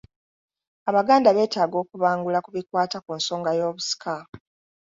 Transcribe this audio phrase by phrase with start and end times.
[0.89, 4.13] Abaganda beetaaga okubangula ku bikwata ku nsonga y’obusika.